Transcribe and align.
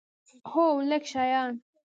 هو، 0.51 0.65
لږ 0.89 1.03
شیان 1.11 1.49